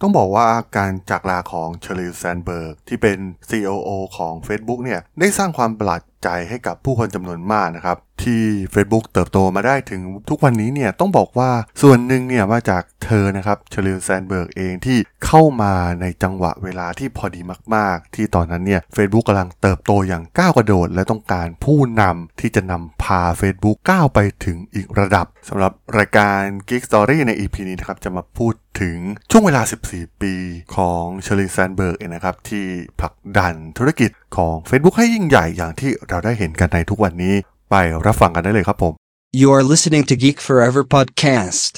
[0.00, 3.18] ต้องบอกว่าการจากลาของเชอริลแซนด์เบิร์กที่เป็น
[3.50, 8.42] COO ของ Facebook เนี่ยได้สร้างความประหลาดใจให้กับผู้คนจำนวนมากนะครับ ที่
[8.74, 11.50] Facebook เติบโตมาได้ถึงทุกวันนี้เนี่ยต้องบอกว่า
[11.82, 17.40] ส่วนหนึ่งเนี่ยมาจากเธอนะครับเชอริลแซนด์เบิร์กเองที่เข้ามาในจังหวะเวลาที่พอดี
[17.74, 28.98] มาก ๆ ที่ตอนนั้นเนี่ย Facebook กำลังเติบโตอย่างก้าวกระโดด และต้องการผู้นำที่จะนำพา Facebook ก้าวไปถึงอีกระดับสำหรับรายการ Geek Story ใน EP นี้นะครับจะมาพูดถึง
[29.30, 29.62] ช่วงเวลา
[29.92, 30.34] 14 ปี
[30.76, 32.66] ของเชอริลแซนด์เบิร์กเองนะครับที่
[33.00, 37.36] ผลักดันธุรกิจของ Facebook ให้ยิ่งใหญ่อย่างที่เราได้เห็นกันในทุกวันนี้
[37.69, 38.93] ไปรับฟังกันได้เลยครับผม
[39.41, 41.71] You are listening to Geek Forever podcast.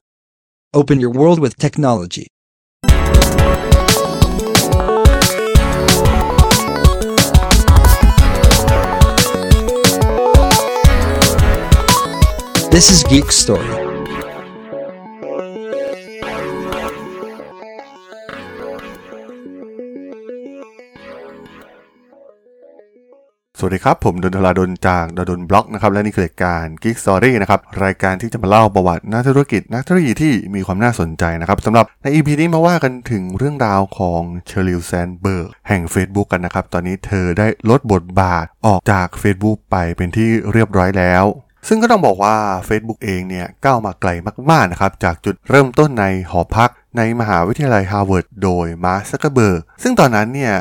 [0.79, 2.27] Open your world with technology.
[12.69, 13.90] This is Geek Story.
[23.64, 41.24] สวัสดีครับ ผมด็อกเตอร์ดนจากดนบล็อกนะครับและนี่คือรายการ Geek Story นะครับรายการที่จะมาเล่าประวัตินักธุรกิจ นักธุรกิจที่มีความน่าสนใจนะครับสำหรับใน EP นี้มาว่ากันถึงเรื่องราวของเชอริลแซนด์เบิร์กแห่ง Facebook กันนะครับ ตอนนี้เธอได้ลดบทบาทออกจาก Facebook ไปเป็นที่เรียบร้อยแล้ว
[41.68, 42.36] ซึ่งก็ต้องบอกว่า
[42.68, 44.10] Facebook เองเนี่ยก้าวมาไกล
[44.50, 50.54] มากๆนะครับจากจุดเริ่มต้นในหอพักในมหาวิทยาลัยฮาร์วาร์ดโดยมาร์คซักเกอร์เบิร์กซึ่งตอนนั้นเนี่ย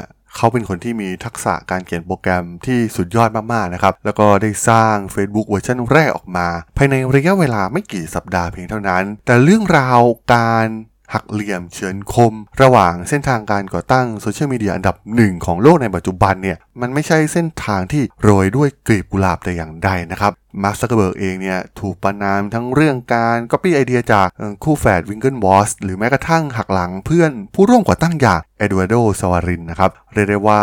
[0.43, 6.47] เขาเป็นคนที่มีทักษะการเขียนโปรแกรมที่สุดยอดมากๆนะครับ แล้วก็ได้สร้าง Facebook เวอร์ชันแรกออกมา
[6.77, 9.99] ภายในระยะเวลาไม่กี่สัปดาห์เพียงเท่านั้น แต่เรื่องราว
[10.33, 10.67] การ
[11.13, 20.31] หักเหลี่ยมเฉือนคม ระหว่างเส้นทางการก่อตั้งโซเชียลมีเดียอันดับหนึ่งของโลกในปัจจุบันเนี่ยมันไม่ใช่เส้นทางที่โรยด้วยกลีบกุหลาบแต่อย่างใดนะครับ
[20.63, 24.27] มาร์คซักเกอร์เบิร์กเองเนี่ยถูกประณามทั้งเรื่องการก๊อปปี้ไอเดียจาก
[24.63, 30.61] คู่แฝดวิงเคิลวอสหรือแม้กระทั่งหักหลังเพื่อนผู้ร่วมก่อตั้งอย่างเอดูอาร์โดซาเวรินนะครับเรียกได้ว่า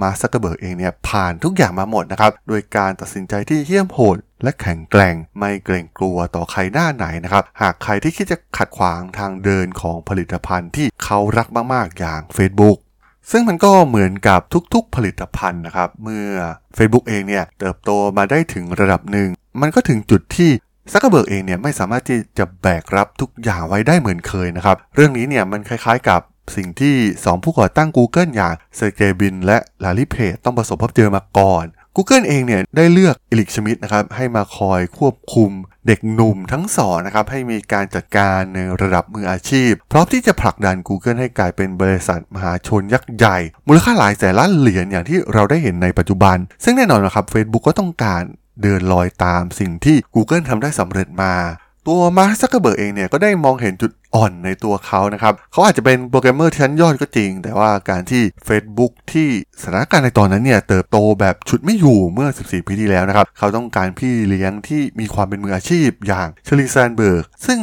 [0.00, 12.78] มาร์คซักเกอร์เบิร์กเองเนี่ยผ่านทุกอย่างมาหมดนะครับ โดยการตัดสินใจที่เหี้ยมโหดและแข็งแกร่งไม่เกรงกลัวต่อใครหน้าไหนนะครับ หากใครที่คิดจะขัดขวางทางเดินของผลิตภัณฑ์ที่เขารักมากๆอย่าง Facebook
[13.30, 14.40] ซึ่งมันก็เหมือนกับ
[14.74, 16.28] ทุกๆผลิตภัณฑ์นะครับ เมื่อ
[16.76, 19.28] Facebook เองเนี่ยเติบโตมาได้ถึงระดับหนึ่ง
[19.60, 20.50] มันก็ถึงจุดที่
[20.92, 26.20] ซักเกอร์เบิร์กเองเนี่ยไม่สามารถที่จะแบกรับทุกอย่างไว้ได้เหมือนเคยนะครับ เรื่องนี้เนี่ยมันคล้ายๆกับ
[26.56, 31.64] สิ่งที่ 2 ผู้ก่อตั้ง Google อย่างเซอร์เกย์บรินและลาร์รีเพจต้องประสบพบเจอมาก่อน
[31.96, 35.50] Google เองเนี่ยได้เลือกเอริกชมิดต์นะครับให้มาคอยควบคุม
[35.86, 48.22] เด็กหนุ่มทั้งสองนะครับให้มีการจัดการในระดับมืออาชีพ พร้อมที่จะผลักดัน Google ให้กลายเป็นบริษัทมหาชนยักษ์ใหญ่ มูลค่าหลายแสนล้านเหรียญอย่างที่เราได้เห็นในปัจจุบัน ซึ่งแน่นอนนะครับ Facebook ก็ต้องการ
[48.62, 51.34] เดินรอยตามสิ่งที่ Google ทำได้สำเร็จมา
[51.88, 59.28] ตัวมาร์คซักเกอร์เบิร์กเองเนี่ยก็ได้มองเห็นจุดอ่อนในตัวเขานะครับ เขาอาจจะเป็นโปรแกรมเมอร์ชั้นยอดก็จริง แต่ว่าการที่ Facebook ที่
[59.62, 67.58] สถานการณ์ในตอนนั้นเนี่ยเติบโตแบบฉุดไม่อยู่เมื่อ 14 ปีที่แล้วนะครับ เขาต้องการพี่เลี้ยงที่มีความเป็นมืออาชีพอย่างเชอริลแซนด์เบิร์ก ซึ่ง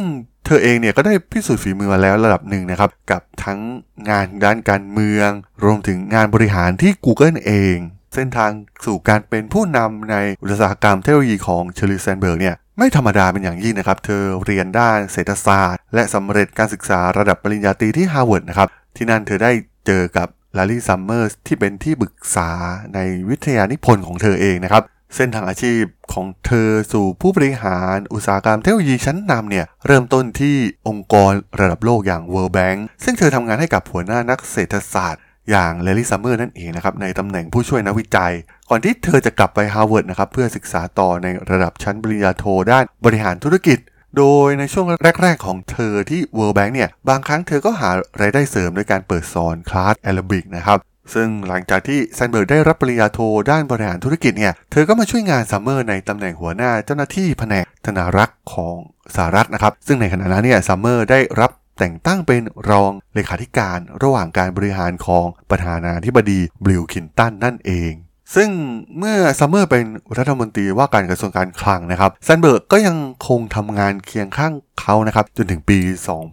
[0.46, 3.60] เธอเองเนี่ยก็ได้พิสูจน์ฝีมือมาแล้วระดับหนึ่งนะครับ กับทั้ง
[4.08, 5.30] งานด้านการเมือง
[5.64, 7.76] รวมถึงงานบริหารที่ Google เอง
[8.14, 8.50] เส้นทาง
[8.84, 19.52] สู่การเป็นผู้นำในอุตสาหกรรมเทคโนโลยีของเชอริลแซนด์เบิร์กเนี่ย ไม่ธรรมดาเป็นอย่างยิ่งนะครับ เธอเรียนด้านเศรษฐศาสตร์ และสำเร็จการศึกษาระดับปริญญาตรีที่ฮาร์วาร์ดนะครับ ที่นั่นเธอได้
[19.86, 22.50] เจอกับลาร์รีซัมเมอร์สที่เป็นที่ปรึกษา
[22.94, 22.98] ใน
[23.28, 24.82] วิทยานิพนธ์ของเธอเองนะครับ
[25.14, 30.56] เส้นทางอาชีพของเธอสู่ผู้บริหารอุตสาหกรรมเทคโนโลยีชั้นนำเนี่ยเริ่มต้นที่
[30.88, 38.32] องค์กรระดับโลกอย่าง World Bank ซึ่งเธอทำงานให้กับหัวหน้านักเศรษฐศาสตร์ อย่างแลร์รี่ซัมเมอร์นั่นเองนะครับในตำแหน่งผู้ช่วยนักวิจัย
[38.70, 43.78] ก่อนที่เธอจะกลับไปฮาร์วาร์ดนะครับเพื่อศึกษาต่อในระดับชั้นปริญญาโทด้านบริหารธุรกิจ
[44.18, 44.86] โดยในช่วง
[45.22, 47.90] แรก ๆ ของเธอที่ World Bank เนี่ยบางครั้งเธอก็หา
[48.20, 50.78] รายได้เสริมด้วยการเปิดสอนคลาสแอโรบิกนะครับ
[51.14, 58.76] ซึ่งหลังจากที่แซนเบิร์กได้รับปริญญาโทด้านบริหารธุรกิจเนี่ย เธอก็มาช่วยงานซัมเมอร์ในตำแหน่งหัวหน้าเจ้าหน้าที่แผนกธนารักษ์ของ
[59.16, 67.94] สหรัฐนะครับ ซึ่งในขณะนั้นเนี่ยซัมเมอร์ได้รับ แต่งตั้งเป็นรองเลขาธิการระหว่างการบริหารของประธานาธิบดีบิลคลินตันนั่นเอง
[68.34, 68.50] ซึ่ง
[68.98, 69.84] เมื่อซัมเมอร์เป็น
[70.18, 72.96] รัฐมนตรีว่าการกระทรวงการคลังนะครับแซนเบิร์กก็ยัง
[73.28, 75.78] คงทำงานเคียงข้างเขานะครับจนถึงปี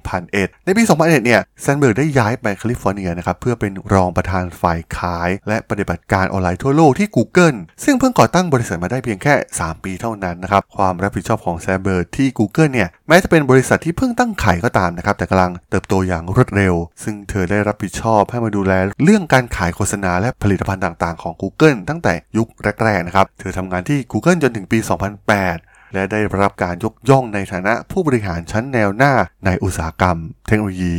[0.05, 18.73] 2001 ในปี 2001 เนี่ยแซนเบิร์กได้ย้ายไปแคลิฟอร์เนียนะครับเพื่อเป็นรองประธานฝ่ายขาย และปฏิบัติการออนไลน์ทั่วโลกที่ Google ซึ่งเพิ่งก่อตั้งบริษัทมาได้เพียงแค่ 3 ปีเท่านั้นนะครับความรับผิดชอบของแซนเบิร์กที่ Google เนี่ย ม้จะเป็นบริษัทที่เพิ่งตั้งไข่ก็ตามนะครับ แต่กำลังเติบโตอย่างรวดเร็ว ซึ่งเธอได้รับผิดชอบให้มาดูแล
[19.03, 22.47] เรื่องการขายโฆษณาและผลิตภัณฑ์ต่างๆของ Google ตั้งแต่ยุค
[22.83, 24.79] แรก ๆ นะครับ เธอทำงานที่ Google จนถึงปี
[25.37, 29.13] 2008 และได้รับการยกย่องในฐานะผู้บริหารชั้นแนวหน้า
[29.45, 30.17] ในอุตสาหกรรม
[30.47, 30.97] เทคโนโลยี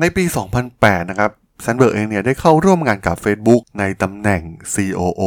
[0.00, 0.24] ในปี
[0.66, 1.30] 2008 นะครับ
[1.62, 4.42] แซนเบิร์กเองเนี่ยได้เข้าร่วมงานกับ Facebook ในตำแหน่ง
[4.74, 5.22] COO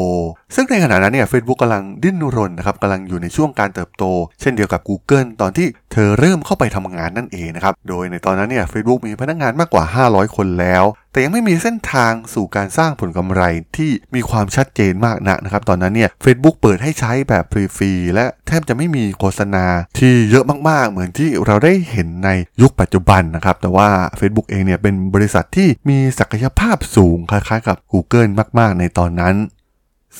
[0.56, 4.04] ซึ่งในขณะนั้นเนี่ย Facebook กำลังดิ้นรนนะครับกำลังอยู่ในช่วงการเติบโต
[4.42, 13.42] เช่นเดียวกับ Google ตอนที่เธอเริ่มเข้าไปทำงานนั่นเองนะครับ โดยในตอนนั้นเนี่ย Facebook มีพนักงานมากกว่า 500 คนแล้ว แต่ยังไม่มีเส้นทางสู่การสร้างผลกำไร
[13.78, 19.66] ที่มีความชัดเจนมากนักนะครับ ตอนนั้นเนี่ย Facebook เปิดให้ใช้แบบฟรีๆและแทบจะไม่มีโฆษณา
[20.00, 22.30] ที่เยอะมากๆ เหมือนที่เราได้เห็นใน
[22.62, 23.90] ยุคปัจจุบันนะครับ แต่ว่า
[24.20, 29.36] Facebook เองเนี่ยเป็นบริษัทที่มีศักยภาพสูงคล้ายๆกับ Google มาก ๆ ในตอนนั้น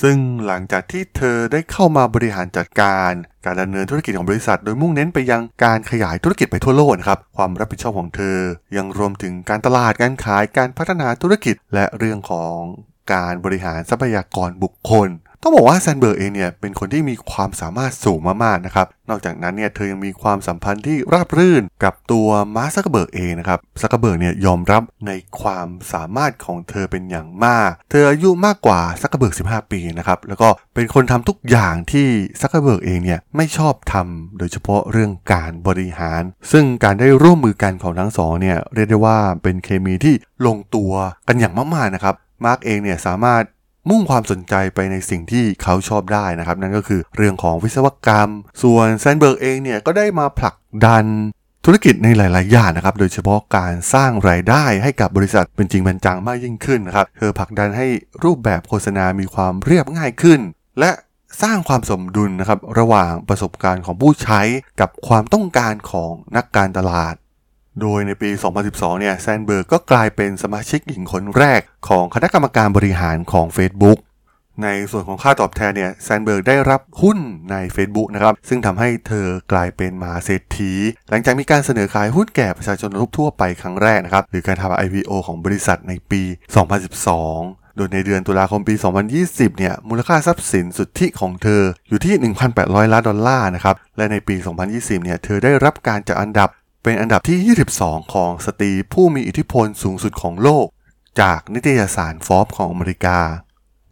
[0.02, 0.16] ซึ่ง
[0.46, 3.12] หลังจากที่เธอได้เข้ามาบริหารจัดการ
[3.44, 8.38] การดำเนินธุรกิจของบริษัท โดยมุ่งเน้นไปยังการขยายธุรกิจไปทั่วโลกครับ ความรับผิดชอบของเธอ
[8.76, 12.58] ยังรวมถึงการตลาดการขายการพัฒนาธุรกิจ และเรื่องของ
[13.14, 15.08] การบริหารทรัพยากรบุคคล
[15.46, 32.06] ต้องบอกว่าแซนเบิร์กเองเนี่ยเป็นคนที่มีความสามารถสูงมากๆนะครับ นอกจากนั้นเนี่ยเธอยังมีความสัมพันธ์ที่ราบรื่นกับตัวมาร์คซักเกอร์เบิร์กเองนะครับซักเกอร์เบิร์กเนี่ยยอมรับในความสามารถของเธอเป็นอย่างมาก เธออายุมากกว่าซักเกอร์เบิร์ก15 ปีนะครับ แล้วก็เป็นคนทำทุกอย่างที่
[32.40, 36.22] ซักเกอร์เบิร์กเองเนี่ยไม่ชอบทำโดยเฉพาะเรื่องการบริหาร
[36.52, 40.14] ซึ่งการได้ร่วมมือกันของทั้งสองเนี่ยเรียกได้ว่าเป็นเคมีที่
[40.46, 40.92] ลงตัว
[41.28, 43.42] กันอย่างมากๆนะครับมาร์กเองเนี่ยสามารถ
[43.90, 48.30] มุ่งความสนใจไปในสิ่งที่เขาชอบได้นะครับ นั่นก็คือเรื่องของวิศวกรรม
[48.62, 50.56] ส่วนแซนเบิร์กเองเนี่ยก็ได้มาผลัก
[50.86, 51.06] ดัน
[51.64, 57.86] ธุรกิจในหลาย ๆ อย่างนะครับ โดยเฉพาะการสร้างรายได้ให้กับบริษัทเป็นจริงเป็นจังมากยิ่งขึ้นนะครับ เธอผลักดันให้
[58.24, 60.40] รูปแบบโฆษณามีความเรียบง่ายขึ้น
[60.80, 60.90] และ
[61.42, 64.40] สร้างความสมดุลนะครับระหว่างประสบการณ์ของผู้ใช้
[64.80, 67.14] กับความต้องการของนักการตลาด
[67.80, 68.30] โดยในปี
[68.64, 73.98] 2012 เนี่ยแซนเบิร์กก็กลายเป็นสมาชิกหญิงคนแรกของคณะกรรมการบริหารของ Facebook
[74.64, 77.18] ในส่วนของค่าตอบแทนเนี่ยแซนเบิร์กได้รับหุ้น
[77.50, 80.72] ใน Facebook นะครับ ซึ่งทำให้เธอกลายเป็นมหาเศรษฐี
[81.10, 86.22] หลังจากมีการเสนอขายหุ้นแก่ประชาชนทั่วไปครั้งแรกนะครับ หรือการทำ IPO ของบริษัทในปี
[87.00, 88.74] 2012โดยในเดือนตุลาคมปี
[89.16, 92.14] 2020 เนี่ย มูลค่าทรัพย์สินสุทธิของเธออยู่ที่
[92.54, 94.36] 1,800 ล้านดอลลาร์นะครับ และในปี
[94.70, 96.48] 2020 เนี่ย เธอได้รับการจัดอันดับ
[96.88, 100.66] เป็นอันดับที่ 22 ของสตรีผู้มีอิทธิพลสูงสุดของโลก
[101.20, 103.18] จากนิตยสารฟอร์บของอเมริกา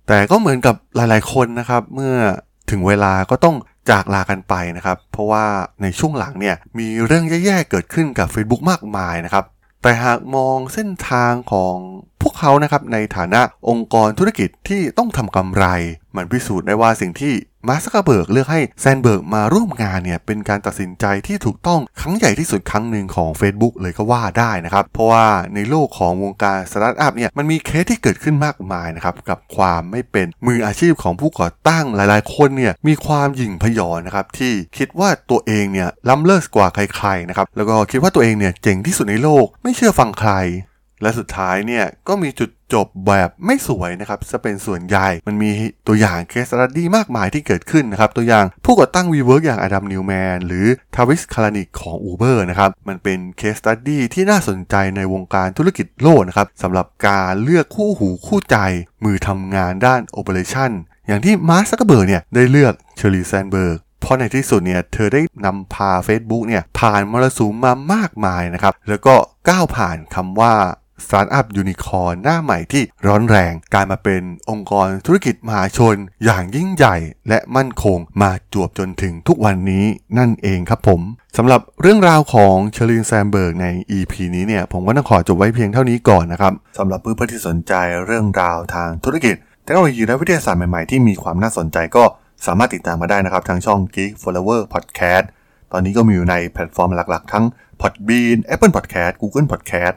[0.09, 2.15] แต่ก็เหมือนกับหลายๆ คนนะครับ เมื่อ
[2.71, 3.57] ถึงเวลาก็ต้อง
[3.91, 5.45] จากลากันไปนะครับ เพราะว่า
[5.83, 9.45] ในช่วงหลังเนี่ยมีเรื่องแย่ๆเกิดขึ้นกับ Facebook มากมายนะครับ
[9.83, 11.77] แต่หากมองเส้นทางของ
[12.25, 15.65] พวกเขานะครับในฐานะองค์กรธุรกิจที่ต้องทำกำไร
[16.17, 17.35] มันพิสูจน์ได้ว่าสิ่งที่
[17.69, 40.33] มาร์คซักเกอร์เบิร์กเลือกให้แซนเบิร์กมาร่วมงานเนี่ยเป็นการตัดสินใจที่ถูกต้องครั้งใหญ่ที่สุดครั้งหนึ่งของ Facebook เลยก็ว่าได้นะครับ เพราะว่าในโลกของวงการสตาร์ทอัพเนี่ยมันมีเคสที่เกิดขึ้นมากมายนะครับ กับความไม่เป็นมืออาชีพของผู้ก่อตั้งหลายๆ คนเนี่ยมีความหยิ่งพยองนะครับ ที่คิดว่าตัวเองเนี่ยล้ำเลิศกว่าใครๆนะครับแล้วก็คิดว่าตัวเองเนี่ยเจ๋งที่สุดในโลกไม่เชื่อฟังใคร
[41.05, 45.51] และสุดท้ายเนี่ยก็มีจุดจบแบบไม่สวยนะครับจะเป็นส่วนใหญ่มันมี
[45.87, 58.57] ตัวอย่างเคส s ั u ดี้มากมายที่เกิดขึ้นนะครับ ตัวอย่างผู้ก่อตั้ง WeWork อย่างอดัมนิวแมนหรือทราวิสคาลานิกของ Uber นะครับ มันเป็นเคส s ั u ดี้ที่น่าสนใจในวงการธุรกิจโลกนะครับสำหรับการเลือกคู่หูคู่ใจ
[59.05, 60.71] มือทำงานด้าน Operation
[61.07, 69.15] อย่างที่มาร์คซักเกอร์เบิร์กเนี่ยได้เลือกเชอริลแซนเบิร์กเพราะในที่สุดเนี่ยเธอได้นำพา Facebook เนี่ยผ่านมรสุมมามากมายนะครับ แล้วก็
[69.49, 70.55] ก้าวผ่านคำว่า
[71.07, 76.97] สตาร์ทอัพยูนิคอร์นหน้าใหม่ที่ร้อนแรงกลายมาเป็นองค์กรธุรกิจมหาชน อย่างยิ่งใหญ่
[77.29, 79.85] และมั่นคงมาจวบจนถึงทุกวันนี้
[80.19, 81.01] นั่นเองครับผม
[81.37, 87.73] สำหรับเรื่องราวของเชอริลแซนเบิร์กใน EP นี้เนี่ยผมก็ต้องขอจบไว้เพียงเท่านี้ก่อนนะครับสำหรับเพื่อนๆที่สนใจ
[88.07, 89.35] เรื่องราวทางธุรกิจ
[89.65, 92.05] เทคโนโลยีและวิทยาศาสตร์ใหม่ๆที่มีความน่าสนใจก็
[92.47, 95.25] สามารถติดตามมาได้นะครับ ทางช่อง Geek Forever Podcast
[95.73, 97.45] ตอนนี้ก็มีอยู่ในแพลตฟอร์มหลักๆ ทั้ง
[97.81, 99.97] Podbean Apple Podcast Google Podcast